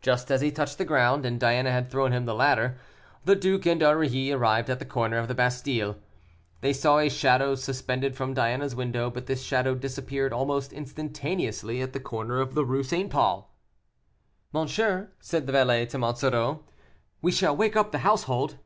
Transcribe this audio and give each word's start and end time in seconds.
Just 0.00 0.30
as 0.30 0.42
he 0.42 0.52
touched 0.52 0.78
the 0.78 0.84
ground, 0.84 1.26
and 1.26 1.40
Diana 1.40 1.72
had 1.72 1.90
thrown 1.90 2.12
him 2.12 2.24
the 2.24 2.36
ladder, 2.36 2.78
the 3.24 3.34
duke 3.34 3.66
and 3.66 3.82
Aurilly 3.82 4.30
arrived 4.30 4.70
at 4.70 4.78
the 4.78 4.84
corner 4.84 5.18
of 5.18 5.26
the 5.26 5.34
Bastile. 5.34 5.96
They 6.60 6.72
saw 6.72 6.98
a 7.00 7.08
shadow 7.08 7.56
suspended 7.56 8.14
from 8.14 8.32
Diana's 8.32 8.76
window, 8.76 9.10
but 9.10 9.26
this 9.26 9.42
shadow 9.42 9.74
disappeared 9.74 10.32
almost 10.32 10.72
instantaneously 10.72 11.82
at 11.82 11.92
the 11.92 11.98
corner 11.98 12.40
of 12.40 12.54
the 12.54 12.64
Rue 12.64 12.84
St. 12.84 13.10
Paul. 13.10 13.52
"Monsieur," 14.52 15.10
said 15.18 15.46
the 15.48 15.52
valet 15.52 15.84
to 15.86 15.98
Monsoreau, 15.98 16.62
"we 17.20 17.32
shall 17.32 17.56
wake 17.56 17.74
up 17.74 17.90
the 17.90 17.98
household." 18.06 18.56